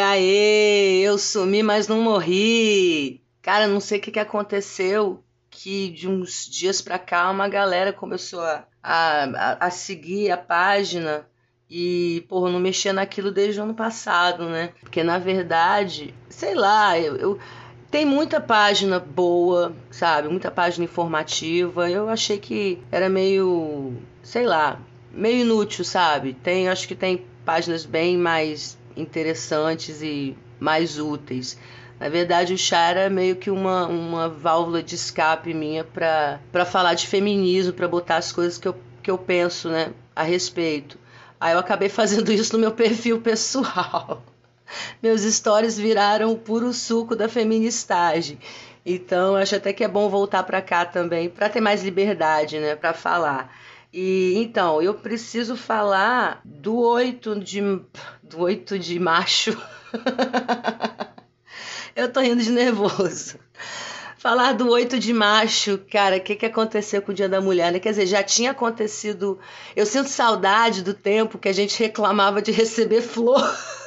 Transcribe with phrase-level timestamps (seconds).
[0.00, 3.22] aê, eu sumi, mas não morri.
[3.42, 7.92] Cara, não sei o que, que aconteceu, que de uns dias pra cá uma galera
[7.92, 11.26] começou a, a, a seguir a página
[11.70, 14.72] e, porra, não mexia naquilo desde o ano passado, né?
[14.80, 17.38] Porque, na verdade, sei lá, eu, eu
[17.90, 20.28] tem muita página boa, sabe?
[20.28, 21.88] Muita página informativa.
[21.90, 24.80] Eu achei que era meio, sei lá,
[25.12, 26.34] meio inútil, sabe?
[26.34, 31.58] Tem, acho que tem páginas bem mais interessantes e mais úteis.
[31.98, 36.94] Na verdade, o chá era meio que uma, uma válvula de escape minha para falar
[36.94, 40.98] de feminismo, para botar as coisas que eu, que eu penso né, a respeito.
[41.38, 44.22] Aí eu acabei fazendo isso no meu perfil pessoal.
[45.02, 48.38] Meus stories viraram o puro suco da feministagem.
[48.84, 52.74] Então, acho até que é bom voltar para cá também, para ter mais liberdade, né,
[52.76, 53.54] para falar.
[53.92, 57.60] E então, eu preciso falar do 8 de
[58.22, 59.60] do 8 de macho.
[61.96, 63.38] eu tô rindo de nervoso.
[64.16, 67.72] Falar do 8 de macho, cara, o que, que aconteceu com o Dia da Mulher,
[67.72, 67.80] né?
[67.80, 69.38] Quer dizer, já tinha acontecido.
[69.74, 73.42] Eu sinto saudade do tempo que a gente reclamava de receber flor.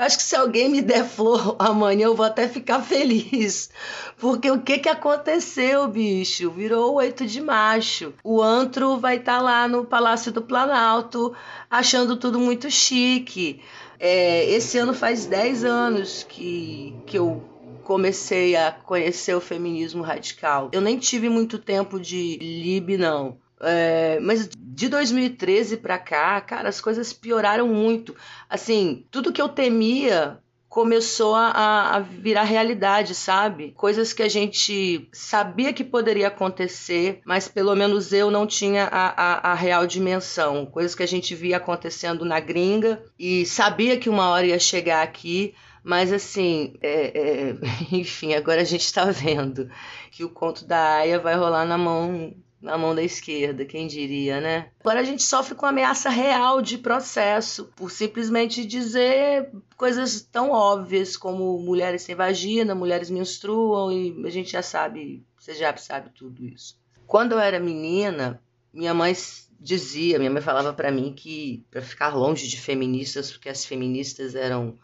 [0.00, 3.68] Eu acho que se alguém me der flor amanhã, eu vou até ficar feliz.
[4.16, 6.50] Porque o que que aconteceu, bicho?
[6.50, 8.14] Virou oito de macho.
[8.24, 11.36] O antro vai estar tá lá no Palácio do Planalto,
[11.70, 13.60] achando tudo muito chique.
[13.98, 17.44] É, esse ano faz 10 anos que, que eu
[17.84, 20.70] comecei a conhecer o feminismo radical.
[20.72, 23.36] Eu nem tive muito tempo de lib, não.
[23.62, 28.16] É, mas de 2013 para cá, cara, as coisas pioraram muito.
[28.48, 30.38] Assim, tudo que eu temia
[30.70, 33.72] começou a, a, virar realidade, sabe?
[33.72, 39.08] Coisas que a gente sabia que poderia acontecer, mas pelo menos eu não tinha a,
[39.08, 40.64] a, a, real dimensão.
[40.64, 45.02] Coisas que a gente via acontecendo na gringa e sabia que uma hora ia chegar
[45.02, 45.54] aqui.
[45.82, 47.56] Mas assim, é, é,
[47.90, 49.68] enfim, agora a gente está vendo
[50.12, 54.40] que o conto da Aya vai rolar na mão na mão da esquerda, quem diria,
[54.40, 54.70] né?
[54.80, 61.16] Agora a gente sofre com ameaça real de processo por simplesmente dizer coisas tão óbvias
[61.16, 66.44] como mulheres sem vagina, mulheres menstruam e a gente já sabe, você já sabe tudo
[66.44, 66.78] isso.
[67.06, 68.40] Quando eu era menina,
[68.72, 69.14] minha mãe
[69.58, 74.34] dizia, minha mãe falava para mim que para ficar longe de feministas, porque as feministas
[74.34, 74.78] eram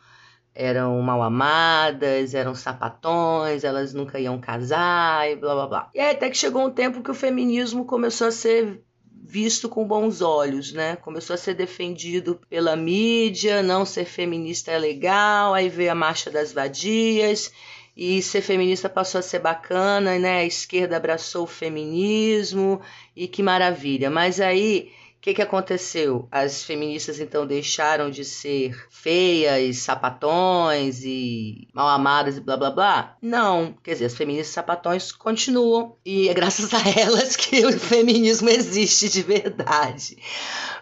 [0.56, 5.90] eram mal amadas, eram sapatões, elas nunca iam casar e blá blá blá.
[5.94, 8.82] E aí até que chegou um tempo que o feminismo começou a ser
[9.22, 10.96] visto com bons olhos, né?
[10.96, 16.30] Começou a ser defendido pela mídia, não ser feminista é legal, aí veio a marcha
[16.30, 17.52] das vadias
[17.96, 20.38] e ser feminista passou a ser bacana, né?
[20.38, 22.80] A esquerda abraçou o feminismo
[23.14, 24.10] e que maravilha.
[24.10, 24.90] Mas aí
[25.26, 26.28] que, que aconteceu?
[26.30, 33.16] As feministas então deixaram de ser feias, sapatões e mal amadas e blá blá blá?
[33.20, 33.74] Não.
[33.82, 39.08] Quer dizer, as feministas sapatões continuam e é graças a elas que o feminismo existe
[39.08, 40.16] de verdade.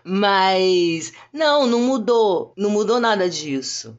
[0.04, 2.52] Mas não, não mudou.
[2.54, 3.98] Não mudou nada disso.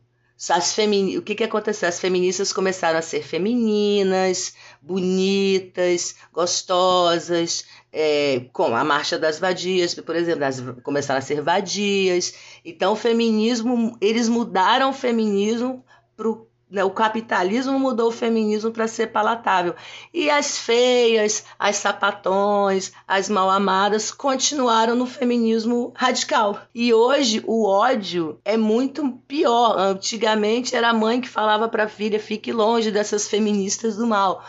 [0.49, 1.17] As femini...
[1.17, 1.87] O que, que aconteceu?
[1.87, 7.63] As feministas começaram a ser femininas, bonitas, gostosas,
[7.97, 12.33] é, como a Marcha das Vadias, por exemplo, começaram a ser vadias.
[12.65, 15.81] Então, o feminismo, eles mudaram o feminismo
[16.17, 16.27] para
[16.69, 19.75] né, o capitalismo mudou o feminismo para ser palatável.
[20.13, 26.59] E as feias, as sapatões, as mal amadas continuaram no feminismo radical.
[26.73, 29.77] E hoje o ódio é muito pior.
[29.77, 34.43] Antigamente era a mãe que falava para a filha: fique longe dessas feministas do mal.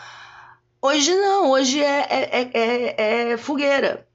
[0.87, 4.07] Hoje não, hoje é, é, é, é fogueira.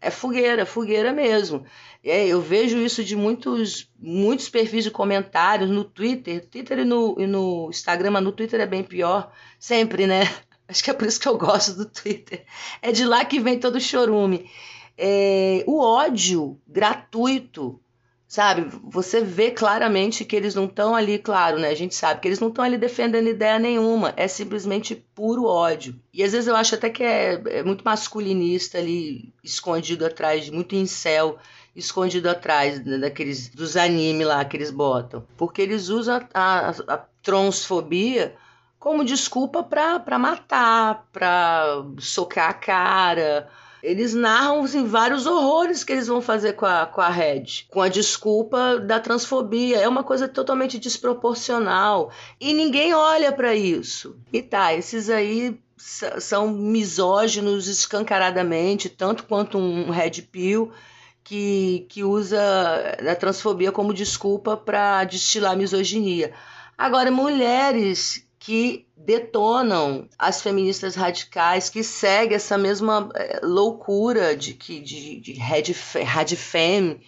[0.00, 1.64] É fogueira, fogueira mesmo.
[2.04, 7.16] É, eu vejo isso de muitos, muitos perfis de comentários no Twitter, Twitter e no,
[7.18, 10.20] e no Instagram, mas no Twitter é bem pior, sempre, né?
[10.68, 12.44] Acho que é por isso que eu gosto do Twitter.
[12.80, 14.48] É de lá que vem todo o chorume.
[14.96, 17.80] É, o ódio gratuito
[18.30, 18.70] sabe?
[18.84, 21.68] Você vê claramente que eles não estão ali, claro, né?
[21.68, 26.00] A gente sabe que eles não estão ali defendendo ideia nenhuma, é simplesmente puro ódio.
[26.14, 30.76] E às vezes eu acho até que é, é muito masculinista ali, escondido atrás, muito
[30.76, 31.38] incel,
[31.74, 36.94] escondido atrás né, daqueles dos anime lá que eles botam, porque eles usam a, a,
[36.94, 38.36] a transfobia
[38.78, 43.50] como desculpa para matar, para socar a cara,
[43.82, 47.80] eles narram assim, vários horrores que eles vão fazer com a, com a Red, com
[47.80, 49.78] a desculpa da transfobia.
[49.78, 52.10] É uma coisa totalmente desproporcional
[52.40, 54.16] e ninguém olha para isso.
[54.32, 60.72] E tá, esses aí são misóginos escancaradamente, tanto quanto um Red Pill.
[61.22, 62.40] Que, que usa
[63.08, 66.32] a transfobia como desculpa para destilar misoginia.
[66.76, 74.80] Agora, mulheres que detonam as feministas radicais, que seguem essa mesma é, loucura de que
[74.80, 75.72] de, de red,
[76.36, 77.00] femme,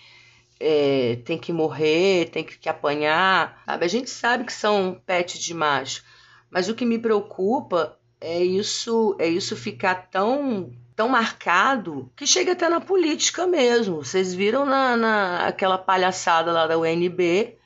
[0.59, 3.63] é, tem que morrer, tem que, que apanhar.
[3.67, 3.85] Sabe?
[3.85, 6.03] A gente sabe que são pet de macho,
[6.51, 12.53] mas o que me preocupa é isso, é isso ficar tão tão marcado que chega
[12.53, 14.05] até na política mesmo.
[14.05, 17.57] Vocês viram na, na aquela palhaçada lá da UNB,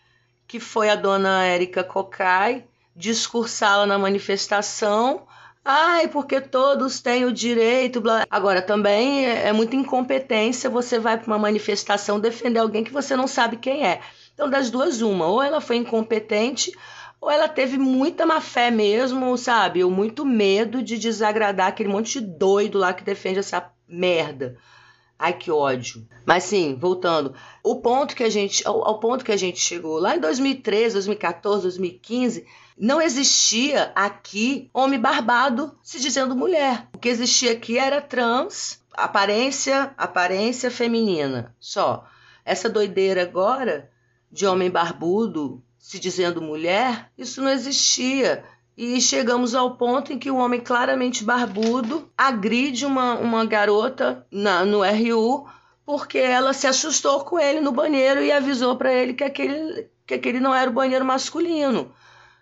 [0.47, 2.65] que foi a dona Érica Cocai
[2.97, 5.27] discursá-la na manifestação.
[5.63, 8.01] Ai, porque todos têm o direito.
[8.01, 8.25] Blá.
[8.31, 13.15] Agora, também é, é muita incompetência você vai para uma manifestação defender alguém que você
[13.15, 14.01] não sabe quem é.
[14.33, 15.27] Então, das duas, uma.
[15.27, 16.73] Ou ela foi incompetente,
[17.21, 19.85] ou ela teve muita má fé mesmo, sabe?
[19.85, 24.57] Ou muito medo de desagradar aquele monte de doido lá que defende essa merda.
[25.19, 26.07] Ai, que ódio.
[26.25, 27.35] Mas sim, voltando.
[27.65, 30.95] O ponto que a gente, ao, ao ponto que a gente chegou lá em 2013,
[30.95, 32.47] 2014, 2015,
[32.79, 36.89] não existia aqui homem barbado se dizendo mulher.
[36.95, 42.07] O que existia aqui era trans, aparência, aparência feminina, só.
[42.45, 43.91] Essa doideira agora
[44.31, 48.45] de homem barbudo se dizendo mulher, isso não existia.
[48.77, 54.65] E chegamos ao ponto em que o homem claramente barbudo agride uma, uma garota na,
[54.65, 55.49] no RU
[55.87, 60.15] porque ela se assustou com ele no banheiro e avisou para ele que aquele, que
[60.15, 61.95] aquele não era o banheiro masculino.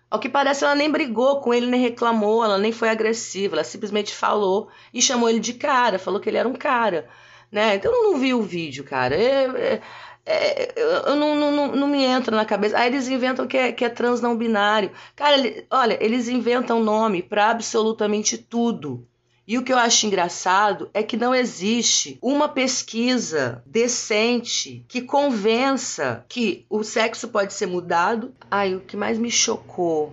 [0.09, 3.63] Ao que parece, ela nem brigou com ele, nem reclamou, ela nem foi agressiva, ela
[3.63, 7.09] simplesmente falou e chamou ele de cara, falou que ele era um cara.
[7.51, 7.75] Né?
[7.75, 9.15] Então eu não vi o vídeo, cara.
[9.15, 9.81] É, é,
[10.25, 10.73] é,
[11.07, 12.77] eu não, não, não, me entra na cabeça.
[12.77, 14.91] Aí eles inventam que é, que é trans não binário.
[15.15, 19.07] Cara, ele, olha, eles inventam nome para absolutamente tudo.
[19.47, 26.25] E o que eu acho engraçado é que não existe uma pesquisa decente que convença
[26.27, 28.33] que o sexo pode ser mudado.
[28.49, 30.11] Ai, o que mais me chocou,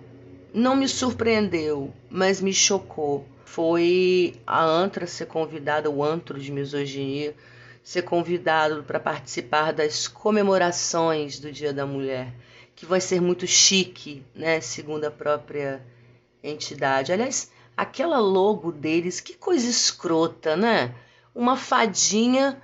[0.52, 7.34] não me surpreendeu, mas me chocou, foi a Antra ser convidada, o antro de misoginia,
[7.82, 12.34] ser convidado para participar das comemorações do Dia da Mulher,
[12.76, 15.82] que vai ser muito chique, né, segundo a própria
[16.43, 17.12] entidade.
[17.12, 20.94] Aliás, aquela logo deles, que coisa escrota, né?
[21.34, 22.60] Uma fadinha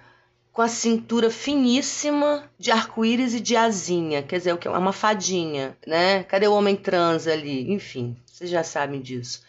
[0.53, 6.25] com a cintura finíssima de arco-íris e de asinha, quer dizer, é uma fadinha, né?
[6.25, 7.73] Cadê o homem trans ali?
[7.73, 9.43] Enfim, vocês já sabem disso.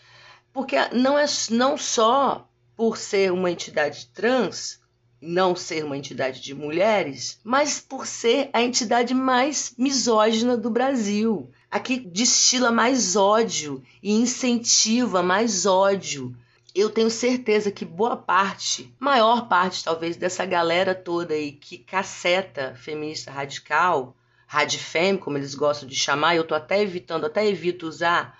[0.53, 4.79] Porque não é não só por ser uma entidade trans,
[5.21, 11.51] não ser uma entidade de mulheres, mas por ser a entidade mais misógina do Brasil.
[11.71, 16.35] A que destila mais ódio e incentiva mais ódio.
[16.73, 22.73] Eu tenho certeza que boa parte, maior parte talvez, dessa galera toda aí que caceta
[22.75, 24.15] feminista radical,
[24.47, 28.35] radifem, como eles gostam de chamar, eu tô até evitando, até evito usar,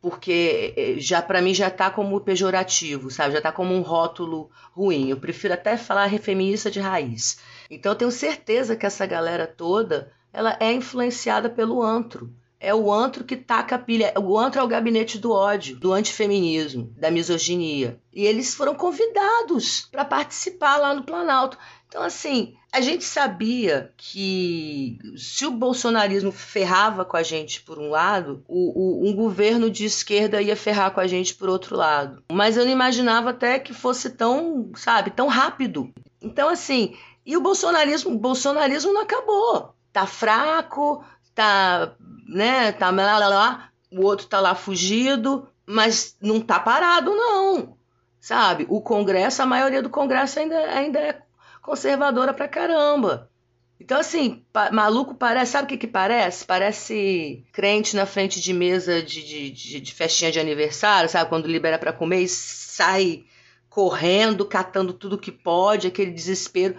[0.00, 3.34] porque eh, já para mim já tá como pejorativo, sabe?
[3.34, 5.08] Já tá como um rótulo ruim.
[5.08, 7.38] Eu prefiro até falar feminista de raiz.
[7.70, 12.32] Então eu tenho certeza que essa galera toda, ela é influenciada pelo antro.
[12.66, 14.12] É o antro que taca a pilha.
[14.18, 18.00] O antro é o gabinete do ódio, do antifeminismo, da misoginia.
[18.12, 21.56] E eles foram convidados para participar lá no Planalto.
[21.86, 27.88] Então, assim, a gente sabia que se o bolsonarismo ferrava com a gente por um
[27.88, 32.24] lado, o, o, um governo de esquerda ia ferrar com a gente por outro lado.
[32.32, 35.94] Mas eu não imaginava até que fosse tão, sabe, tão rápido.
[36.20, 39.72] Então, assim, e o bolsonarismo, o bolsonarismo não acabou.
[39.92, 41.94] Tá fraco, tá,
[42.28, 47.76] né, tá lá, lá, lá, o outro tá lá fugido, mas não tá parado, não.
[48.20, 48.66] Sabe?
[48.68, 51.22] O Congresso, a maioria do Congresso ainda, ainda é
[51.62, 53.30] conservadora pra caramba.
[53.78, 54.42] Então, assim,
[54.72, 55.52] maluco parece.
[55.52, 56.44] Sabe o que, que parece?
[56.44, 61.28] Parece crente na frente de mesa de, de, de, de festinha de aniversário, sabe?
[61.28, 63.24] Quando libera para comer e sai
[63.68, 66.76] correndo, catando tudo que pode, aquele desespero.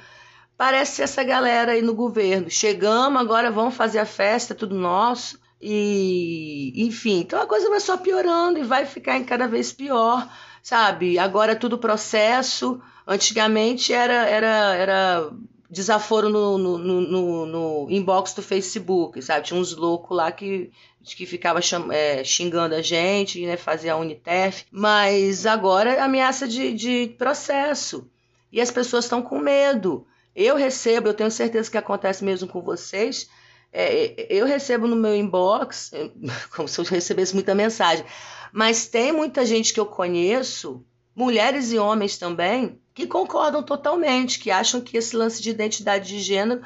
[0.57, 2.49] Parece essa galera aí no governo.
[2.49, 5.39] Chegamos, agora vamos fazer a festa, tudo nosso.
[5.61, 10.27] E, enfim, então a coisa vai só piorando e vai ficar cada vez pior,
[10.61, 11.17] sabe?
[11.17, 15.31] Agora é tudo processo Antigamente era, era, era
[15.69, 19.45] desaforo no, no, no, no, inbox do Facebook, sabe?
[19.45, 20.69] Tinha uns loucos lá que,
[21.01, 21.61] que ficava
[21.93, 23.55] é, xingando a gente, né?
[23.55, 24.65] Fazia a Unitef.
[24.69, 28.09] Mas agora é ameaça de, de processo.
[28.51, 30.05] E as pessoas estão com medo.
[30.39, 33.27] Eu recebo, eu tenho certeza que acontece mesmo com vocês.
[33.73, 35.91] É, eu recebo no meu inbox,
[36.55, 38.05] como se eu recebesse muita mensagem.
[38.53, 44.51] Mas tem muita gente que eu conheço, mulheres e homens também, que concordam totalmente, que
[44.51, 46.61] acham que esse lance de identidade de gênero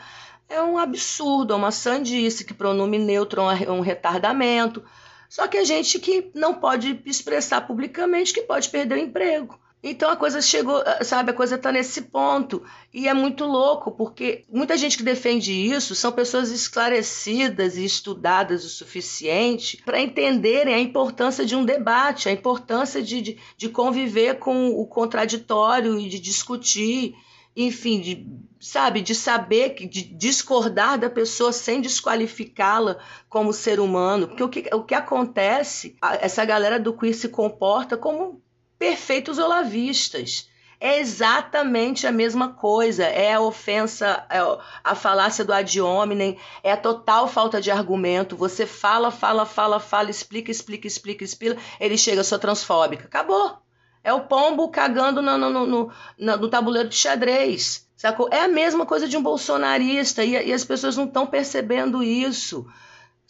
[0.49, 4.83] é um absurdo, é uma sandice, que pronome neutro é um retardamento.
[5.29, 9.57] Só que a gente que não pode expressar publicamente que pode perder o emprego.
[9.83, 12.63] Então a coisa chegou, sabe, a coisa está nesse ponto.
[12.93, 18.63] E é muito louco, porque muita gente que defende isso são pessoas esclarecidas e estudadas
[18.63, 24.37] o suficiente para entenderem a importância de um debate, a importância de, de, de conviver
[24.37, 27.15] com o contraditório e de discutir
[27.55, 28.25] enfim, de,
[28.59, 32.97] sabe, de saber, de discordar da pessoa sem desqualificá-la
[33.27, 34.27] como ser humano.
[34.27, 38.41] Porque o que, o que acontece, essa galera do queer se comporta como
[38.81, 40.49] perfeitos olavistas.
[40.79, 43.03] É exatamente a mesma coisa.
[43.03, 44.39] É a ofensa, é
[44.83, 48.35] a falácia do ad hominem, é a total falta de argumento.
[48.35, 51.61] Você fala, fala, fala, fala, explica, explica, explica, explica.
[51.79, 53.05] Ele chega, sou transfóbica.
[53.05, 53.59] Acabou.
[54.03, 57.87] É o pombo cagando no, no, no, no, tabuleiro de xadrez.
[57.95, 58.29] Sacou?
[58.31, 62.65] É a mesma coisa de um bolsonarista e, e as pessoas não estão percebendo isso.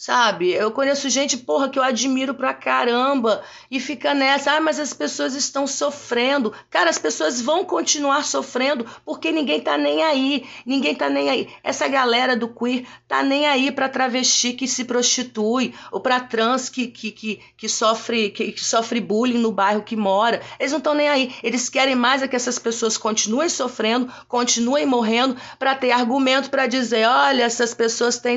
[0.01, 0.49] Sabe?
[0.51, 4.93] Eu conheço gente, porra, que eu admiro pra caramba e fica nessa, ah, mas as
[4.93, 6.51] pessoas estão sofrendo.
[6.71, 10.43] Cara, as pessoas vão continuar sofrendo porque ninguém tá nem aí.
[10.65, 11.49] Ninguém tá nem aí.
[11.63, 16.67] Essa galera do queer tá nem aí pra travesti que se prostitui ou pra trans
[16.67, 20.41] que, que, que, que sofre, que, que sofre bullying no bairro que mora.
[20.59, 21.35] Eles não estão nem aí.
[21.43, 26.65] Eles querem mais é que essas pessoas continuem sofrendo, continuem morrendo para ter argumento para
[26.65, 28.35] dizer, olha, essas pessoas têm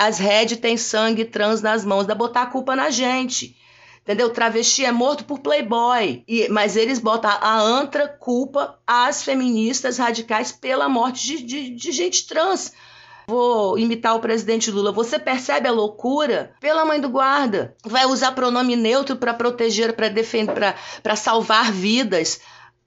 [0.00, 3.56] as redes tem sangue trans nas mãos, da botar a culpa na gente.
[4.02, 4.30] Entendeu?
[4.30, 6.22] Travesti é morto por playboy.
[6.28, 11.92] E, mas eles botam a antra culpa às feministas radicais pela morte de, de, de
[11.92, 12.72] gente trans.
[13.26, 14.92] Vou imitar o presidente Lula.
[14.92, 16.52] Você percebe a loucura?
[16.60, 17.74] Pela mãe do guarda.
[17.84, 22.40] Vai usar pronome neutro para proteger, para defender, para salvar vidas.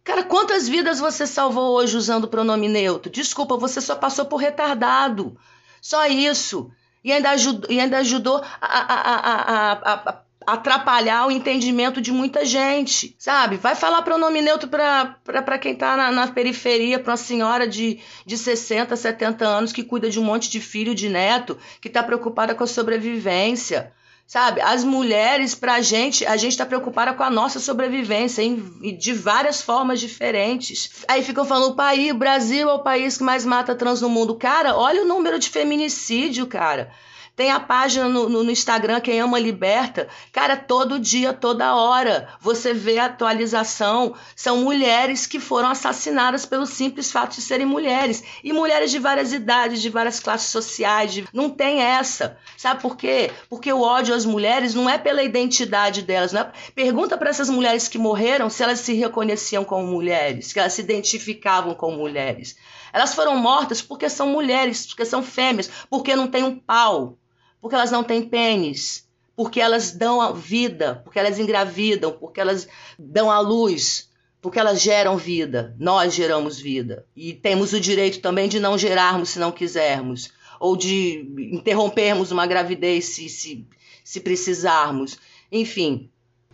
[0.06, 3.12] Cara, quantas vidas você salvou hoje usando pronome neutro?
[3.12, 5.38] Desculpa, você só passou por retardado.
[5.82, 6.72] Só isso.
[7.10, 12.46] E ainda ajudou, e ainda ajudou a, a, a, a atrapalhar o entendimento de muita
[12.46, 13.58] gente, sabe?
[13.58, 18.38] Vai falar pronome neutro para quem está na, na, periferia, para uma senhora de, de
[18.38, 22.54] 60, 70 anos que cuida de um monte de filho, de neto, que está preocupada
[22.54, 23.92] com a sobrevivência.
[24.30, 29.12] Sabe, as mulheres, pra gente, a gente tá preocupada com a nossa sobrevivência em, de
[29.12, 31.04] várias formas diferentes.
[31.08, 34.08] Aí ficam falando, o país, o Brasil é o país que mais mata trans no
[34.08, 34.36] mundo.
[34.36, 36.92] Cara, olha o número de feminicídio, cara.
[37.40, 40.10] Tem a página no, no, no, Instagram, Quem Ama Liberta.
[40.30, 44.14] Cara, todo dia, toda hora, você vê a atualização.
[44.36, 48.22] São mulheres que foram assassinadas pelo simples fato de serem mulheres.
[48.44, 51.14] E mulheres de várias idades, de várias classes sociais.
[51.14, 51.26] De...
[51.32, 52.38] Não tem essa.
[52.58, 53.32] Sabe por quê?
[53.50, 56.34] Porque o ódio às mulheres não é pela identidade delas.
[56.34, 56.52] É...
[56.76, 60.82] Pergunta para essas mulheres que morreram se elas se reconheciam como mulheres, que elas se
[60.82, 62.58] identificavam como mulheres.
[62.92, 67.18] Elas foram mortas porque são mulheres, porque são fêmeas, porque não tem um pau
[67.62, 72.68] porque elas não têm pênis, porque elas dão a vida, porque elas engravidam, porque elas
[72.98, 74.10] dão a luz,
[74.42, 75.76] porque elas geram vida.
[75.80, 77.06] Nós geramos vida.
[77.16, 82.46] E temos o direito também de não gerarmos se não quisermos, ou de interrompermos uma
[82.46, 83.66] gravidez se, se,
[84.04, 85.18] se precisarmos.
[85.52, 86.10] Enfim,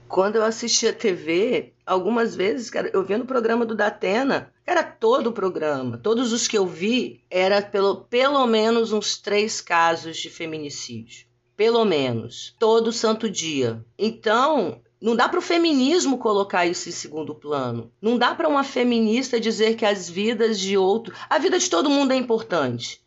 [0.07, 5.27] quando eu assistia TV, algumas vezes, cara, eu via no programa do Datena, era todo
[5.27, 10.29] o programa, todos os que eu vi, era pelo, pelo menos uns três casos de
[10.29, 11.27] feminicídio.
[11.55, 12.55] Pelo menos.
[12.59, 13.85] Todo santo dia.
[13.97, 17.91] Então, não dá para o feminismo colocar isso em segundo plano.
[18.01, 21.13] Não dá para uma feminista dizer que as vidas de outro.
[21.29, 22.99] A vida de todo mundo é importante.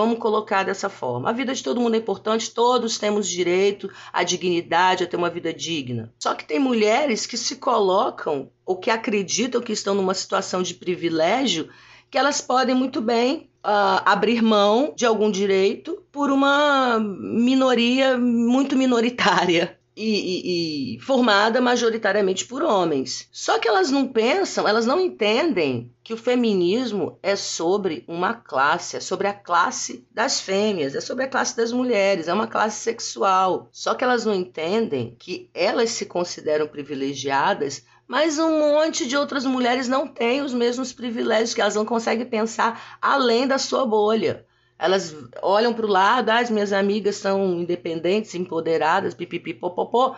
[0.00, 1.28] Vamos colocar dessa forma.
[1.28, 5.28] A vida de todo mundo é importante, todos temos direito à dignidade, a ter uma
[5.28, 6.10] vida digna.
[6.18, 10.72] Só que tem mulheres que se colocam ou que acreditam que estão numa situação de
[10.72, 11.68] privilégio
[12.10, 18.76] que elas podem muito bem uh, abrir mão de algum direito por uma minoria muito
[18.76, 23.28] minoritária e, e, e, formada majoritariamente por homens.
[23.30, 28.96] Só que elas não pensam, elas não entendem que o feminismo é sobre uma classe,
[28.96, 32.82] é sobre a classe das fêmeas, é sobre a classe das mulheres, é uma classe
[32.82, 33.68] sexual.
[33.70, 39.44] Só que elas não entendem que elas se consideram privilegiadas mas um monte de outras
[39.44, 44.44] mulheres não têm os mesmos privilégios, que elas não conseguem pensar além da sua bolha.
[44.80, 50.16] Elas olham para o lado, ah, as minhas amigas são independentes, empoderadas, pipipi, popopó,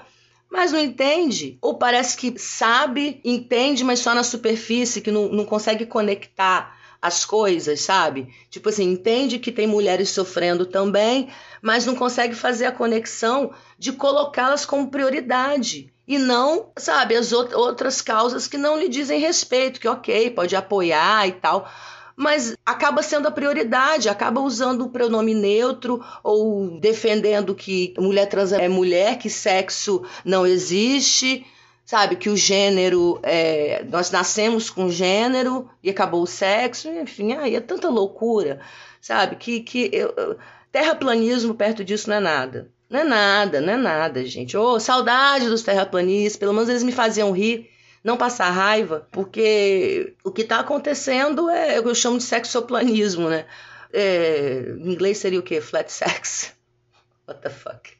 [0.49, 1.59] mas não entende.
[1.61, 7.25] Ou parece que sabe, entende, mas só na superfície, que não, não consegue conectar as
[7.25, 8.33] coisas, sabe?
[8.49, 11.28] Tipo assim, entende que tem mulheres sofrendo também,
[11.61, 15.92] mas não consegue fazer a conexão de colocá-las como prioridade.
[16.07, 21.26] E não, sabe, as outras causas que não lhe dizem respeito, que ok, pode apoiar
[21.26, 21.69] e tal
[22.16, 28.52] mas acaba sendo a prioridade, acaba usando o pronome neutro ou defendendo que mulher trans
[28.52, 31.47] é mulher, que sexo não existe,
[31.85, 32.16] sabe?
[32.16, 37.61] Que o gênero, é, nós nascemos com gênero e acabou o sexo, enfim, aí é
[37.61, 38.61] tanta loucura,
[39.00, 39.37] sabe?
[39.37, 40.37] Que, que eu,
[40.71, 42.71] terraplanismo perto disso não é nada.
[42.88, 44.54] Não é nada, não é nada, gente.
[44.54, 47.71] Ô, oh, saudade dos terraplanistas, pelo menos eles me faziam rir
[48.02, 53.28] não passar raiva, porque o que está acontecendo é o que eu chamo de sexoplanismo,
[53.28, 53.47] né?
[53.92, 55.61] É, em inglês seria o quê?
[55.61, 56.54] Flat sex.
[57.28, 57.90] What the fuck?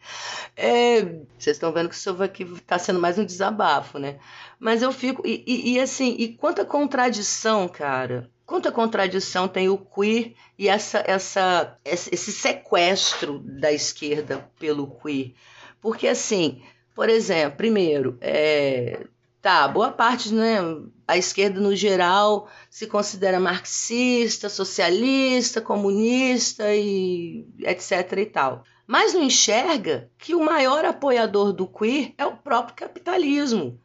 [0.56, 1.02] É,
[1.38, 4.18] vocês estão vendo que isso aqui está sendo mais um desabafo, né?
[4.59, 5.26] Mas eu fico.
[5.26, 8.30] E, e, e, assim, e quanta contradição, cara.
[8.44, 15.32] Quanta contradição tem o queer e essa, essa, esse sequestro da esquerda pelo queer.
[15.80, 16.61] Porque, assim,
[16.94, 19.06] por exemplo, primeiro, é,
[19.42, 20.58] Tá, boa parte, né?
[21.06, 28.62] A esquerda no geral se considera marxista, socialista, comunista e etc e tal.
[28.87, 33.80] Mas não enxerga que o maior apoiador do queer é o próprio capitalismo.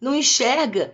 [0.00, 0.92] Não enxerga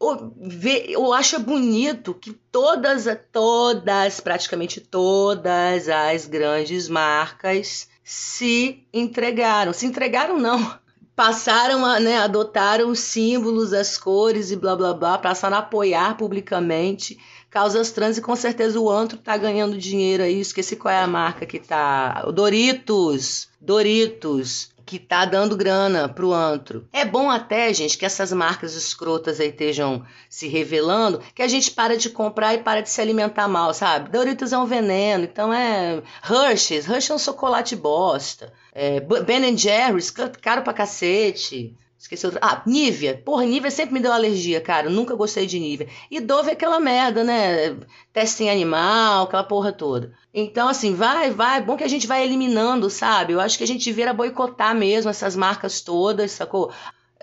[0.00, 9.72] ou, vê, ou acha bonito que todas, todas, praticamente todas as grandes marcas se entregaram.
[9.72, 10.82] Se entregaram, não
[11.14, 16.16] passaram a, né, adotaram os símbolos, as cores e blá blá blá, passaram a apoiar
[16.16, 17.18] publicamente
[17.50, 21.06] causas trans e com certeza o antro tá ganhando dinheiro aí, esqueci qual é a
[21.06, 26.86] marca que tá, Doritos, Doritos, que tá dando grana pro antro.
[26.92, 31.70] É bom até, gente, que essas marcas escrotas aí estejam se revelando, que a gente
[31.70, 34.10] para de comprar e para de se alimentar mal, sabe?
[34.10, 38.52] Doritos é um veneno, então é Hershey's, Hershey's é um chocolate bosta.
[38.74, 41.76] É, ben Jerry's, caro pra cacete.
[42.04, 42.40] Esqueci outra.
[42.42, 43.16] Ah, Nivea.
[43.24, 44.90] Porra, Nivea sempre me deu alergia, cara.
[44.90, 45.88] Nunca gostei de Nivea.
[46.10, 47.78] E Dove é aquela merda, né?
[48.12, 50.12] Teste em animal, aquela porra toda.
[50.32, 51.62] Então, assim, vai, vai.
[51.62, 53.32] Bom que a gente vai eliminando, sabe?
[53.32, 56.70] Eu acho que a gente vira boicotar mesmo essas marcas todas, sacou?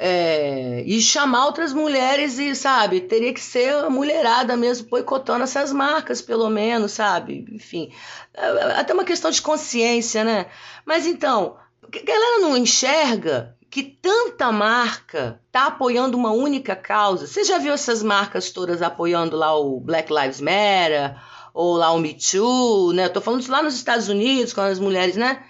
[0.03, 5.71] É, e chamar outras mulheres e, sabe, teria que ser a mulherada mesmo boicotando essas
[5.71, 7.45] marcas, pelo menos, sabe?
[7.51, 7.91] Enfim,
[8.33, 10.47] é, é até uma questão de consciência, né?
[10.83, 17.27] Mas então, a galera não enxerga que tanta marca tá apoiando uma única causa.
[17.27, 21.15] Você já viu essas marcas todas apoiando lá o Black Lives Matter
[21.53, 23.05] ou lá o Me Too, né?
[23.05, 25.43] Eu tô falando isso lá nos Estados Unidos, quando as mulheres, né,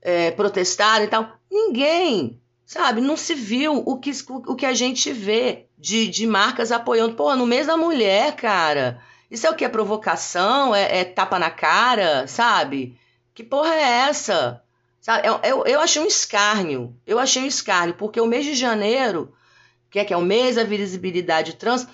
[0.00, 1.32] é, protestaram e tal.
[1.48, 2.41] Ninguém,
[2.72, 7.14] sabe, não se viu o que, o, que a gente vê de, de marcas apoiando.
[7.14, 8.98] Pô, no mês da mulher, cara.
[9.30, 9.64] Isso é o que?
[9.64, 10.74] É provocação?
[10.74, 12.98] É, é tapa na cara, sabe?
[13.34, 14.62] Que porra é essa?
[15.02, 15.28] Sabe?
[15.28, 16.96] Eu, eu, eu achei um escárnio.
[17.06, 19.34] Eu achei um escárnio, porque o mês de janeiro,
[19.90, 21.86] que é, que é o mês da visibilidade trans,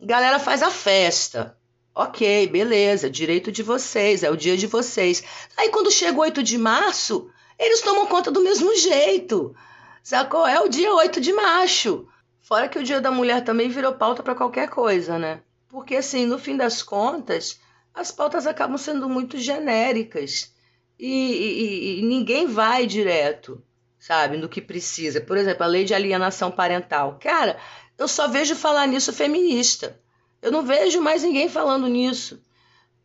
[0.00, 1.56] galera faz a festa.
[1.94, 5.22] Ok, beleza, direito de vocês, é o dia de vocês.
[5.56, 9.54] Aí quando chega o 8 de março, eles tomam conta do mesmo jeito.
[10.04, 10.46] Sacou?
[10.46, 12.06] É o dia 8 de março.
[12.42, 15.40] Fora que o dia da mulher também virou pauta para qualquer coisa, né?
[15.66, 17.58] Porque assim, no fim das contas,
[17.94, 20.54] as pautas acabam sendo muito genéricas
[20.98, 23.64] e, e, e ninguém vai direto,
[23.98, 25.22] sabe, no que precisa.
[25.22, 27.18] Por exemplo, a lei de alienação parental.
[27.18, 27.58] Cara,
[27.96, 29.98] eu só vejo falar nisso feminista.
[30.42, 32.44] Eu não vejo mais ninguém falando nisso.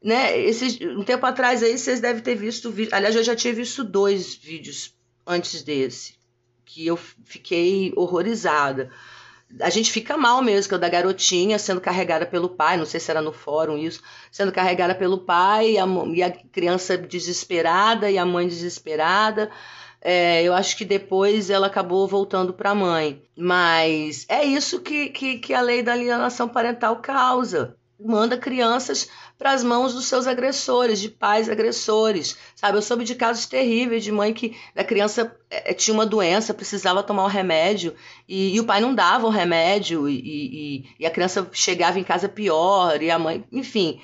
[0.03, 0.37] Né?
[0.37, 2.73] Esse, um tempo atrás aí vocês devem ter visto.
[2.91, 4.93] Aliás, eu já tinha visto dois vídeos
[5.25, 6.18] antes desse,
[6.71, 8.91] que eu fiquei horrorizada
[9.61, 12.99] a gente fica mal mesmo, que é da garotinha sendo carregada pelo pai, não sei
[12.99, 14.01] se era no fórum isso,
[14.31, 19.49] sendo carregada pelo pai e a, e a criança desesperada e a mãe desesperada.
[20.01, 23.21] É, eu acho que depois ela acabou voltando para a mãe.
[23.35, 29.51] Mas é isso que, que, que a lei da alienação parental causa manda crianças para
[29.51, 32.77] as mãos dos seus agressores, de pais agressores, sabe?
[32.77, 37.03] Eu soube de casos terríveis de mãe que a criança é, tinha uma doença, precisava
[37.03, 37.95] tomar um remédio
[38.27, 42.03] e, e, o pai não dava o remédio e, e, e, a criança chegava em
[42.03, 43.99] casa pior e a mãe, enfim.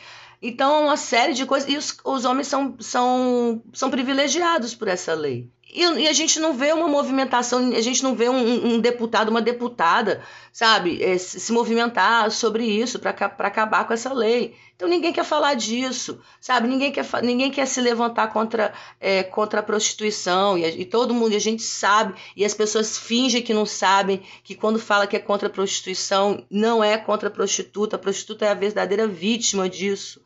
[0.47, 1.67] Então, uma série de coisas.
[1.67, 5.49] E os, os homens são, são, são privilegiados por essa lei.
[5.73, 9.29] E, e, a gente não vê uma movimentação, a gente não vê um, um deputado,
[9.29, 14.55] uma deputada, sabe, é, se movimentar sobre isso para acabar com essa lei.
[14.75, 16.67] Então ninguém quer falar disso, sabe?
[16.67, 20.57] Ninguém quer, ninguém quer se levantar contra, é, contra a prostituição.
[20.57, 24.55] E, e todo mundo, a gente sabe, e as pessoas fingem que não sabem, que
[24.55, 28.49] quando fala que é contra a prostituição, não é contra a prostituta, a prostituta é
[28.49, 30.23] a verdadeira vítima disso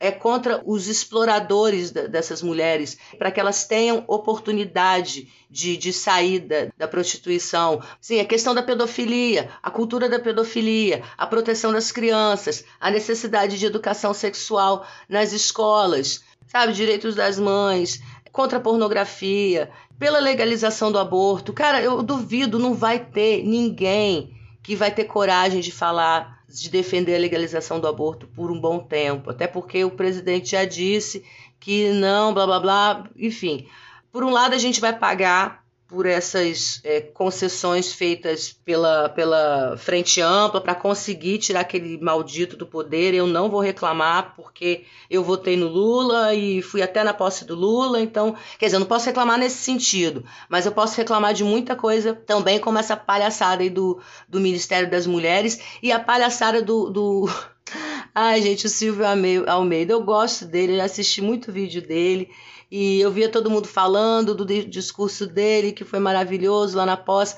[0.00, 6.86] é contra os exploradores dessas mulheres, para que elas tenham oportunidade de, de saída da
[6.86, 7.82] prostituição.
[8.00, 13.58] Sim, a questão da pedofilia, a cultura da pedofilia, a proteção das crianças, a necessidade
[13.58, 20.98] de educação sexual nas escolas, sabe, direitos das mães, contra a pornografia, pela legalização do
[20.98, 21.52] aborto.
[21.52, 24.37] Cara, eu duvido, não vai ter ninguém
[24.68, 28.78] que vai ter coragem de falar, de defender a legalização do aborto por um bom
[28.78, 29.30] tempo.
[29.30, 31.24] Até porque o presidente já disse
[31.58, 33.66] que não, blá blá blá, enfim.
[34.12, 40.20] Por um lado, a gente vai pagar por essas é, concessões feitas pela, pela frente
[40.20, 43.14] ampla para conseguir tirar aquele maldito do poder.
[43.14, 47.54] Eu não vou reclamar porque eu votei no Lula e fui até na posse do
[47.54, 51.42] Lula, então, quer dizer, eu não posso reclamar nesse sentido, mas eu posso reclamar de
[51.42, 53.98] muita coisa também, como essa palhaçada aí do,
[54.28, 57.30] do Ministério das Mulheres e a palhaçada do, do...
[58.14, 59.04] Ai, gente, o Silvio
[59.46, 62.28] Almeida, eu gosto dele, eu assisti muito vídeo dele
[62.70, 67.36] e eu via todo mundo falando do discurso dele, que foi maravilhoso lá na pós.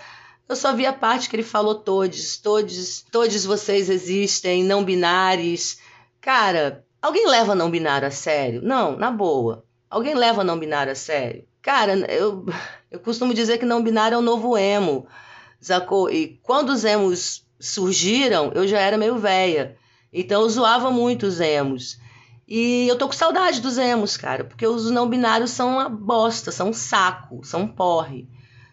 [0.49, 5.79] Eu só vi a parte que ele falou todos, todos, todos vocês existem, não binários.
[6.21, 8.61] Cara, alguém leva não binário a sério?
[8.61, 9.65] Não, na boa.
[9.89, 11.45] Alguém leva não binário a sério?
[11.63, 12.45] Cara, eu,
[12.91, 15.07] eu costumo dizer que não binário é o novo emo,
[15.61, 16.11] sacou?
[16.11, 19.77] E quando os emos surgiram, eu já era meio velha.
[20.13, 21.99] Então eu zoava muito os emos.
[22.51, 26.51] E eu tô com saudade dos emos, cara, porque os não binários são uma bosta,
[26.51, 28.29] são um saco, são um porre,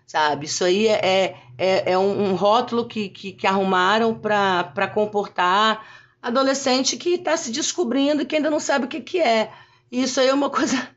[0.07, 0.47] sabe?
[0.47, 5.85] Isso aí é, é, é, é um, rótulo que, que, que arrumaram para comportar
[6.19, 9.51] adolescente que está se descobrindo e que ainda não sabe o que, que é.
[9.91, 10.89] Isso aí é uma coisa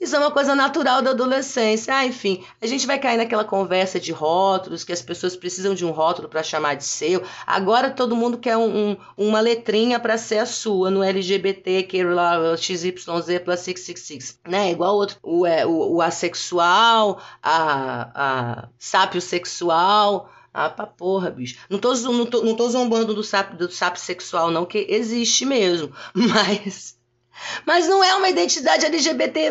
[0.00, 1.94] isso é uma coisa natural da adolescência.
[1.94, 5.84] Ah, enfim, a gente vai cair naquela conversa de rótulos, que as pessoas precisam de
[5.84, 7.22] um rótulo para chamar de seu.
[7.46, 12.02] Agora todo mundo quer um, um, uma letrinha para ser a sua no LGBT, que
[12.02, 12.92] lá XYZ
[13.44, 14.70] plus 666, né?
[14.70, 20.30] Igual outro, o, é, o, o assexual, a, a sapiosexual.
[20.54, 21.56] Ah, pra porra, bicho.
[21.70, 25.46] Não tô, não tô, não tô zombando do sapo, do sapo sexual, não, que existe
[25.46, 25.90] mesmo.
[26.14, 26.98] Mas
[27.66, 29.50] mas não é uma identidade LGBT,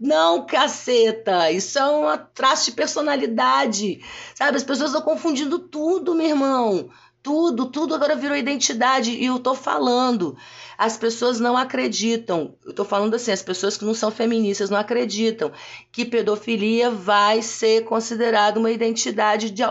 [0.00, 1.50] não, caceta.
[1.50, 4.00] Isso é um traço de personalidade.
[4.34, 4.56] Sabe?
[4.56, 6.90] As pessoas estão confundindo tudo, meu irmão.
[7.22, 9.12] Tudo, tudo agora virou identidade.
[9.12, 10.36] E eu tô falando.
[10.78, 12.54] As pessoas não acreditam.
[12.64, 15.52] Eu tô falando assim, as pessoas que não são feministas não acreditam
[15.92, 19.62] que pedofilia vai ser considerada uma identidade de,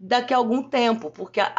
[0.00, 1.52] daqui a algum tempo, porque a,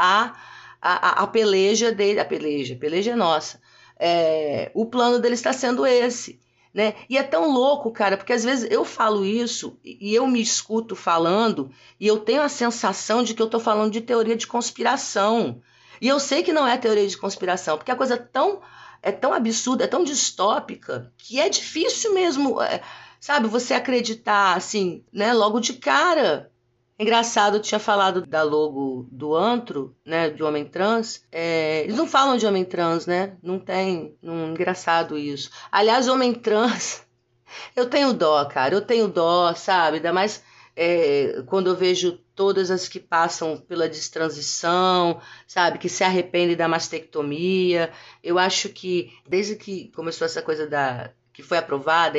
[0.82, 3.62] a, a peleja dele, a peleja, a peleja é nossa
[4.00, 6.40] é, o plano dele está sendo esse.
[6.74, 6.94] Né?
[7.10, 10.96] E é tão louco, cara, porque às vezes eu falo isso e eu me escuto
[10.96, 15.62] falando e eu tenho a sensação de que eu estou falando de teoria de conspiração.
[16.00, 18.62] E eu sei que não é teoria de conspiração, porque a coisa é tão,
[19.02, 22.82] é tão absurda, é tão distópica, que é difícil mesmo, é,
[23.20, 26.52] sabe, você acreditar assim, né, logo de cara.
[27.00, 31.24] Engraçado, eu tinha falado da logo do antro, né, de homem trans.
[31.32, 33.38] É, eles não falam de homem trans, né?
[33.42, 34.18] Não tem.
[34.22, 35.50] Não, engraçado isso.
[35.72, 37.02] Aliás, homem trans,
[37.74, 38.76] eu tenho dó, cara.
[38.76, 39.96] Eu tenho dó, sabe?
[39.98, 40.44] Ainda mais
[40.76, 45.78] é, quando eu vejo todas as que passam pela destransição, sabe?
[45.78, 47.92] Que se arrependem da mastectomia.
[48.22, 52.18] Eu acho que desde que começou essa coisa da que foi aprovada,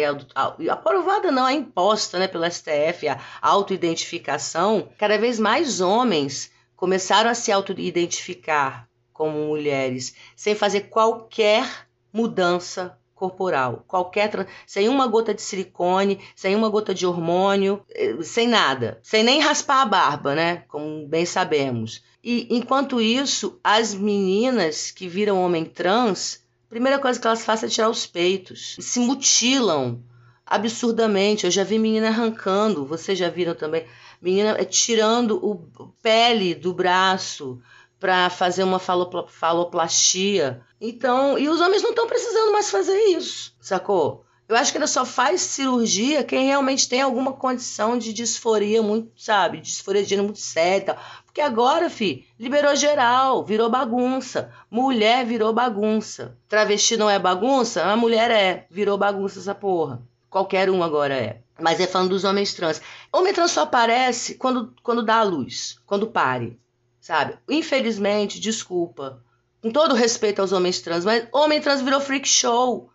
[0.58, 7.28] e aprovada não, é imposta né, pelo STF, a autoidentificação, cada vez mais homens começaram
[7.30, 15.42] a se autoidentificar como mulheres, sem fazer qualquer mudança corporal, qualquer sem uma gota de
[15.42, 20.64] silicone, sem uma gota de hormônio, eh, sem nada, sem nem raspar a barba, né?
[20.68, 22.02] Como bem sabemos.
[22.24, 27.70] E enquanto isso, as meninas que viram homem trans primeira coisa que elas fazem é
[27.70, 28.76] tirar os peitos.
[28.78, 30.02] Se mutilam
[30.50, 31.44] absurdamente.
[31.44, 33.86] Eu já vi menina arrancando, vocês já viram também.
[34.20, 35.56] Menina é, tirando o
[36.02, 37.62] pele do braço
[38.00, 40.62] para fazer uma faloplastia.
[40.80, 44.24] Então, e os homens não estão precisando mais fazer isso, sacou?
[44.48, 49.12] Eu acho que ainda só faz cirurgia quem realmente tem alguma condição de disforia muito,
[49.16, 49.60] sabe?
[49.60, 50.96] Disforia de gênero muito séria
[51.30, 54.52] porque agora, fi, liberou geral, virou bagunça.
[54.68, 56.36] Mulher virou bagunça.
[56.48, 57.84] Travesti não é bagunça?
[57.84, 58.66] A mulher é.
[58.68, 60.02] Virou bagunça essa porra.
[60.28, 61.40] Qualquer um agora é.
[61.56, 62.82] Mas é falando dos homens trans.
[63.12, 66.58] Homem trans só aparece quando, quando dá a luz, quando pare,
[67.00, 67.38] sabe?
[67.48, 69.22] Infelizmente, desculpa,
[69.62, 72.90] com todo respeito aos homens trans, mas homem trans virou freak show.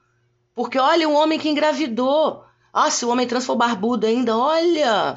[0.53, 2.43] Porque olha o homem que engravidou.
[2.73, 5.15] Ah, se o homem trans for barbudo ainda, olha,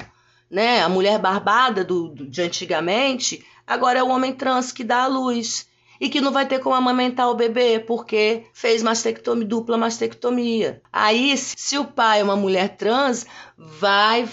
[0.49, 0.81] né?
[0.81, 5.07] A mulher barbada do, do, de antigamente, agora é o homem trans que dá a
[5.07, 5.67] luz.
[6.01, 10.81] e que não vai ter como amamentar o bebê porque fez mastectomia, dupla mastectomia.
[10.93, 13.25] Aí, se o pai é uma mulher trans,
[13.61, 14.23] vai,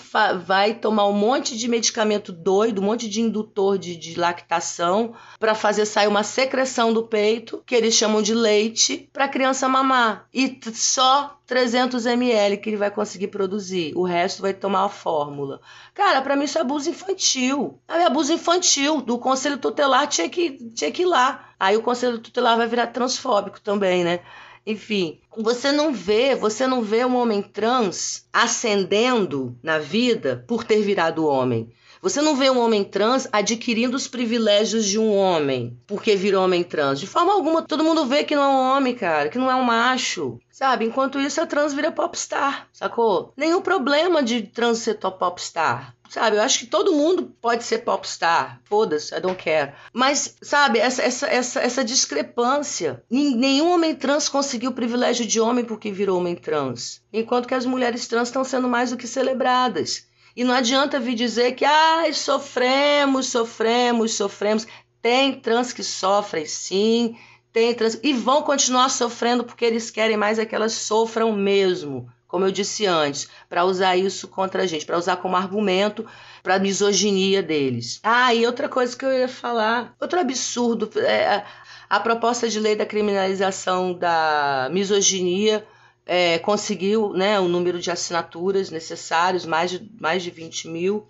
[0.45, 5.53] vai tomar um monte de medicamento doido, um monte de indutor de, de lactação para
[5.53, 10.29] fazer sair uma secreção do peito, que eles chamam de leite, para a criança mamar.
[10.33, 13.93] E só 300 ml que ele vai conseguir produzir.
[13.97, 15.61] O resto vai tomar a fórmula.
[15.93, 17.81] Cara, para mim isso é abuso infantil.
[17.89, 19.01] É abuso infantil.
[19.01, 21.49] Do conselho tutelar tinha que, tinha que ir lá.
[21.59, 24.21] Aí o conselho tutelar vai virar transfóbico também, né?
[24.67, 30.83] Enfim, você não vê, você não vê um homem trans ascendendo na vida por ter
[30.83, 31.71] virado homem.
[32.03, 36.63] Você não vê um homem trans adquirindo os privilégios de um homem porque virou homem
[36.63, 37.01] trans.
[37.01, 39.55] De forma alguma, todo mundo vê que não é um homem, cara, que não é
[39.55, 40.39] um macho.
[40.53, 40.85] Sabe?
[40.85, 43.33] Enquanto isso, a trans vira popstar, sacou?
[43.37, 45.96] Nenhum problema de trans ser popstar.
[46.09, 48.61] Sabe, eu acho que todo mundo pode ser popstar.
[48.65, 49.75] Foda-se, I don't care.
[49.93, 53.03] Mas, sabe, essa, essa, essa, essa discrepância.
[53.11, 57.03] Nenhum homem trans conseguiu o privilégio de homem porque virou homem trans.
[57.13, 60.07] Enquanto que as mulheres trans estão sendo mais do que celebradas.
[60.37, 64.67] E não adianta vir dizer que ai, sofremos, sofremos, sofremos.
[65.01, 67.17] Tem trans que sofrem, sim.
[67.53, 72.07] Tem trans e vão continuar sofrendo porque eles querem mais é que elas sofram mesmo,
[72.27, 76.07] como eu disse antes, para usar isso contra a gente, para usar como argumento
[76.43, 78.01] para a misoginia deles.
[78.03, 81.45] Ah, e outra coisa que eu ia falar, outro absurdo, é,
[81.89, 85.67] a proposta de lei da criminalização da misoginia
[86.05, 91.07] é, conseguiu né, o número de assinaturas necessários, mais de, mais de 20 mil.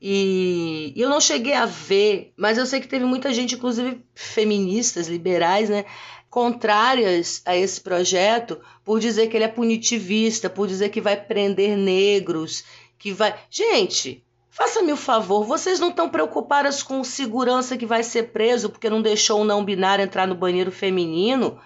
[0.00, 5.08] E eu não cheguei a ver, mas eu sei que teve muita gente, inclusive feministas,
[5.08, 5.84] liberais, né,
[6.30, 11.76] contrárias a esse projeto, por dizer que ele é punitivista, por dizer que vai prender
[11.76, 12.64] negros,
[12.98, 13.34] que vai.
[13.50, 18.90] Gente, faça-me o favor, vocês não estão preocupadas com segurança que vai ser preso porque
[18.90, 21.58] não deixou o não binário entrar no banheiro feminino?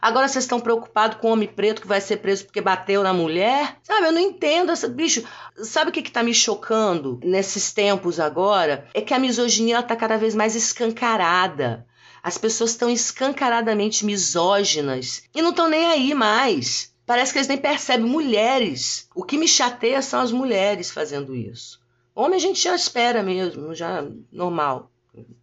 [0.00, 3.12] Agora vocês estão preocupados com o homem preto que vai ser preso porque bateu na
[3.12, 3.78] mulher?
[3.82, 4.88] Sabe, eu não entendo essa.
[4.88, 5.24] Bicho,
[5.56, 8.86] sabe o que, está me chocando nesses tempos agora?
[8.94, 11.86] É que a misoginia está cada vez mais escancarada.
[12.26, 16.92] As pessoas estão escancaradamente misóginas e não estão nem aí mais.
[17.06, 19.08] Parece que eles nem percebem mulheres.
[19.14, 21.80] O que me chateia são as mulheres fazendo isso.
[22.16, 24.90] Homem a gente já espera mesmo, já normal,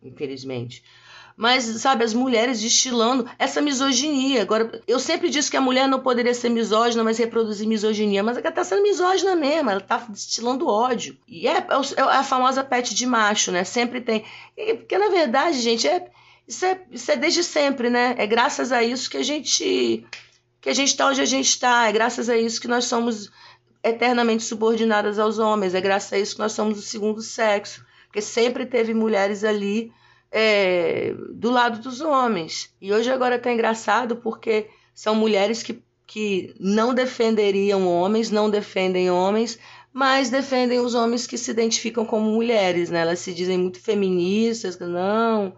[0.03, 0.83] infelizmente
[1.35, 4.41] mas, sabe, as mulheres destilando essa misoginia.
[4.41, 8.37] Agora, eu sempre disse que a mulher não poderia ser misógina, mas reproduzir misoginia, mas
[8.37, 11.17] ela está sendo misógina mesmo, ela está destilando ódio.
[11.27, 13.63] E é, é, a famosa pet de macho, né?
[13.63, 14.23] Sempre tem.
[14.55, 16.07] Porque, na verdade, gente, é,
[16.47, 18.15] isso, é, isso é desde sempre, né?
[18.17, 20.05] É graças a isso que a gente
[20.61, 23.29] que a gente está onde a gente está, é graças a isso que nós somos
[23.83, 28.21] eternamente subordinadas aos homens, é graças a isso que nós somos o segundo sexo, porque
[28.21, 29.91] sempre teve mulheres ali
[30.31, 32.73] é, do lado dos homens.
[32.81, 39.11] E hoje agora está engraçado porque são mulheres que, que não defenderiam homens, não defendem
[39.11, 39.59] homens,
[39.91, 43.01] mas defendem os homens que se identificam como mulheres, né?
[43.01, 45.53] Elas se dizem muito feministas, não,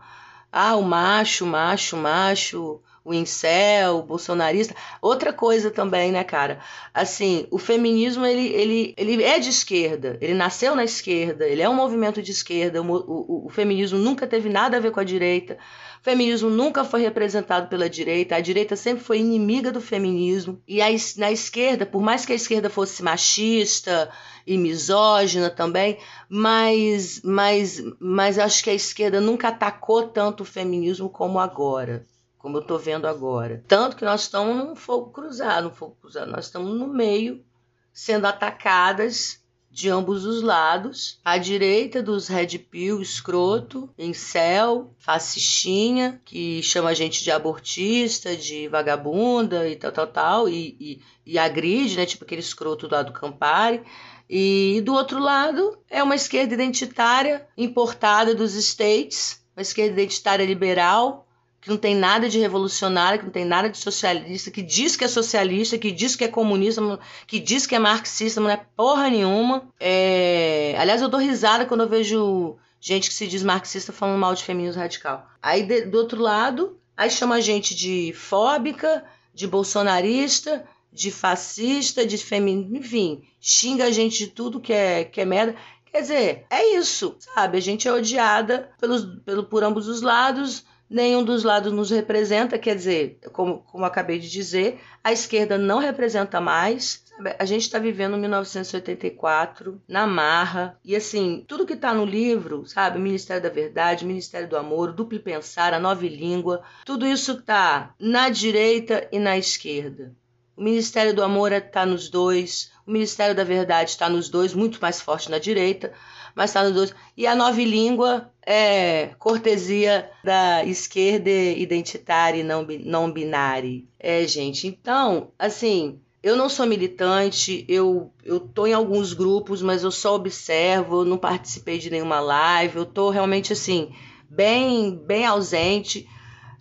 [0.58, 4.74] ah, o macho, macho, macho, o incel, o bolsonarista.
[5.02, 6.60] Outra coisa também, né, cara?
[6.94, 11.68] Assim, o feminismo, ele, ele, ele é de esquerda, ele nasceu na esquerda, ele é
[11.68, 15.04] um movimento de esquerda, o, o, o feminismo nunca teve nada a ver com a
[15.04, 15.58] direita,
[16.06, 20.86] feminismo nunca foi representado pela direita, a direita sempre foi inimiga do feminismo, e a,
[21.18, 24.12] na esquerda, por mais que a esquerda fosse machista
[24.46, 25.98] e misógina também,
[26.30, 32.06] mas, mas, mas acho que a esquerda nunca atacou tanto o feminismo como agora
[32.38, 33.64] como eu estou vendo agora.
[33.68, 37.44] Tanto que nós estamos num fogo cruzado, num fogo cruzado, nós estamos no meio,
[37.92, 39.44] sendo atacadas
[39.76, 41.20] de ambos os lados.
[41.24, 48.70] À direita dos Red Pill, escroto, incel, fascistinha, que chama a gente de abortista, de
[48.70, 52.06] vagabunda e tal, tal, tal, e, e, e agride, né?
[52.06, 53.84] Tipo aquele escroto lá do Campari.
[54.30, 61.25] E do outro lado é uma esquerda identitária importada dos States, uma esquerda identitária liberal,
[61.66, 65.04] que não tem nada de revolucionário, que não tem nada de socialista, que diz que
[65.04, 69.10] é socialista, que diz que é comunista, que diz que é marxista, não é porra
[69.10, 69.68] nenhuma.
[69.80, 70.76] É...
[70.78, 74.44] Aliás, eu dou risada quando eu vejo gente que se diz marxista falando mal de
[74.44, 75.28] feminismo radical.
[75.42, 82.06] Aí, de, do outro lado, aí chama a gente de fóbica, de bolsonarista, de fascista,
[82.06, 85.56] de feminista, enfim, xinga a gente de tudo que é, que é merda.
[85.92, 87.58] Quer dizer, é isso, sabe?
[87.58, 92.58] A gente é odiada pelos, pelo, por ambos os lados nenhum dos lados nos representa,
[92.58, 97.04] quer dizer, como, como acabei de dizer, a esquerda não representa mais,
[97.40, 100.78] A gente está vivendo 1984 na marra.
[100.84, 105.20] E assim tudo que está no livro, sabe, Ministério da Verdade, Ministério do Amor, Duplo
[105.22, 110.14] Pensar, a Nova Língua, tudo isso tá na direita e na esquerda.
[110.58, 114.80] O Ministério do Amor está nos dois, o Ministério da Verdade está nos dois, muito
[114.82, 115.94] mais forte na direita,
[116.36, 116.96] nos dois.
[117.16, 123.84] E a nova língua é cortesia da esquerda identitária e não, não binária.
[124.00, 129.84] É, gente, então, assim, eu não sou militante, eu, eu tô em alguns grupos, mas
[129.84, 133.94] eu só observo, eu não participei de nenhuma live, eu tô realmente, assim,
[134.30, 136.08] bem, bem ausente.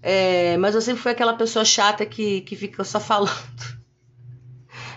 [0.02, 3.30] É, mas eu sempre fui aquela pessoa chata que, que fica só falando.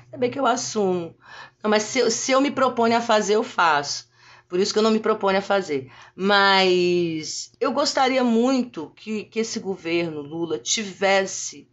[0.09, 1.13] É bem que eu assumo.
[1.61, 4.07] Não, mas se, se eu me proponho a fazer, eu faço.
[4.47, 5.91] Por isso que eu não me proponho a fazer.
[6.15, 11.67] Mas eu gostaria muito que, que esse governo Lula tivesse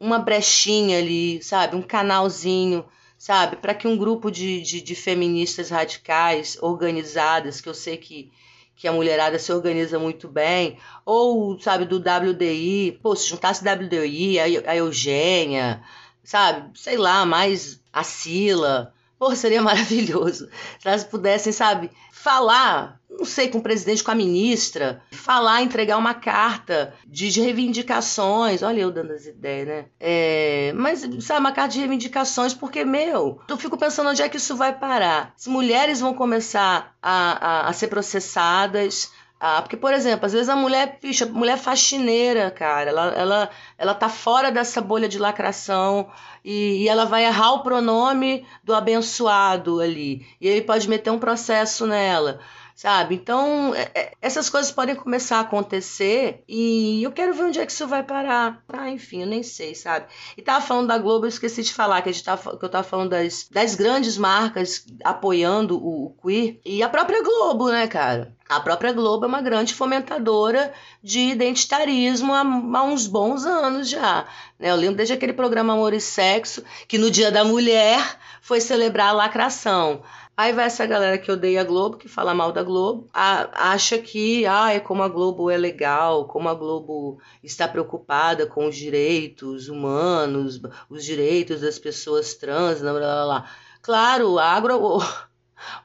[0.00, 1.76] uma brechinha ali, sabe?
[1.76, 2.84] Um canalzinho,
[3.18, 3.56] sabe?
[3.56, 8.32] Para que um grupo de, de, de, feministas radicais, organizadas, que eu sei que,
[8.74, 14.38] que a mulherada se organiza muito bem, ou, sabe, do WDI, pô, se juntasse WDI,
[14.38, 15.82] a, a Eugênia,
[16.22, 16.78] sabe?
[16.78, 18.92] Sei lá, mais a Sila.
[19.18, 20.48] Pô, seria maravilhoso
[20.78, 25.98] se elas pudessem, sabe, falar, não sei, com o presidente, com a ministra, falar, entregar
[25.98, 28.62] uma carta de, reivindicações.
[28.62, 29.84] Olha eu dando as ideias, né?
[30.00, 34.38] É, mas, sabe, uma carta de reivindicações, porque, meu, eu fico pensando onde é que
[34.38, 35.32] isso vai parar.
[35.36, 40.48] Se mulheres vão começar a, a, a ser processadas, ah, porque, por exemplo, às vezes
[40.48, 46.08] a mulher, bicha, mulher faxineira, cara, ela, ela, ela tá fora dessa bolha de lacração
[46.44, 50.26] e, e, ela vai errar o pronome do abençoado ali.
[50.40, 52.40] E ele pode meter um processo nela
[52.74, 53.14] sabe?
[53.14, 57.66] Então, é, é, essas coisas podem começar a acontecer e eu quero ver onde é
[57.66, 58.62] que isso vai parar.
[58.68, 60.06] Ah, enfim, eu nem sei, sabe?
[60.36, 62.68] E tava falando da Globo, eu esqueci de falar que, a gente tava, que eu
[62.68, 67.86] tava falando das, das grandes marcas apoiando o, o queer e a própria Globo, né,
[67.86, 68.34] cara?
[68.48, 74.26] A própria Globo é uma grande fomentadora de identitarismo há, há, uns bons anos já.
[74.58, 74.70] Né?
[74.70, 79.08] Eu lembro desde aquele programa Amor e Sexo, que no Dia da Mulher foi celebrar
[79.08, 80.02] a lacração.
[80.36, 83.98] Aí vai essa galera que odeia a Globo, que fala mal da Globo, a, acha
[83.98, 88.74] que ah, é como a Globo é legal, como a Globo está preocupada com os
[88.74, 93.50] direitos humanos, os direitos das pessoas trans, blá blá blá.
[93.80, 95.02] Claro, o agro, o,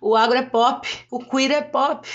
[0.01, 2.09] o agro é pop, o queer é pop.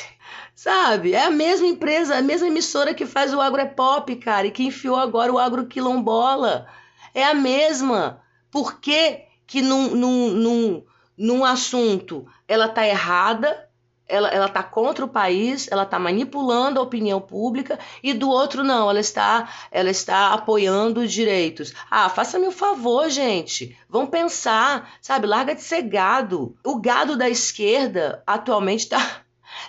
[0.56, 1.12] Sabe?
[1.14, 4.50] É a mesma empresa, a mesma emissora que faz o agro é pop, cara, e
[4.50, 6.66] que enfiou agora o agro quilombola.
[7.12, 8.22] É a mesma.
[8.50, 10.84] Por que, que num, num, num
[11.16, 13.68] num assunto ela está errada,
[14.06, 18.62] ela, ela tá contra o país, ela está manipulando a opinião pública, e do outro
[18.62, 21.72] não, ela está, ela está apoiando os direitos.
[21.90, 23.76] Ah, faça-me um favor, gente.
[23.88, 25.26] Vão pensar, sabe?
[25.26, 26.56] Larga de ser gado.
[26.64, 29.22] O gado da esquerda atualmente está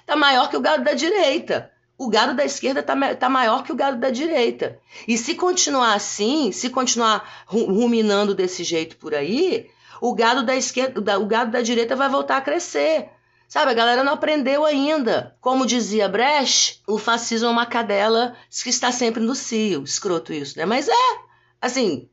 [0.05, 1.71] tá maior que o gado da direita.
[1.97, 4.77] O gado da esquerda está tá maior que o gado da direita.
[5.07, 9.69] E se continuar assim, se continuar ruminando desse jeito por aí,
[10.01, 13.09] o gado da esquerda, o gado da direita vai voltar a crescer.
[13.47, 15.35] Sabe, a galera não aprendeu ainda.
[15.39, 19.83] Como dizia Brecht, o fascismo é uma cadela que está sempre no cio.
[19.83, 20.65] Escroto isso, né?
[20.65, 21.19] Mas é,
[21.61, 22.09] assim,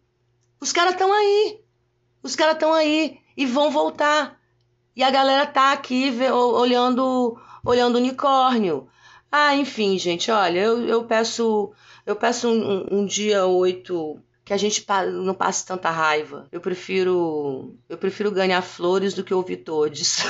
[0.61, 1.61] os caras estão aí.
[2.23, 4.39] Os caras estão aí e vão voltar.
[4.95, 8.89] E a galera tá aqui olhando olhando unicórnio.
[9.31, 11.73] Ah, enfim, gente, olha, eu, eu peço
[12.05, 14.85] eu peço um, um dia oito que a gente
[15.25, 16.47] não passe tanta raiva.
[16.51, 20.19] Eu prefiro eu prefiro ganhar flores do que ouvir todos.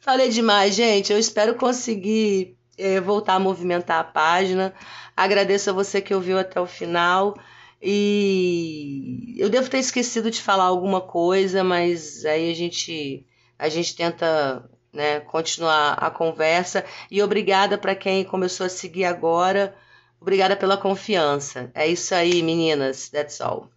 [0.00, 1.12] Falei demais, gente.
[1.12, 4.72] Eu espero conseguir é, voltar a movimentar a página.
[5.16, 7.36] Agradeço a você que ouviu até o final.
[7.82, 13.26] E eu devo ter esquecido de falar alguma coisa, mas aí a gente
[13.58, 16.84] a gente tenta né, continuar a conversa.
[17.10, 19.76] E obrigada para quem começou a seguir agora.
[20.20, 21.70] Obrigada pela confiança.
[21.74, 23.08] É isso aí, meninas.
[23.08, 23.68] That's all.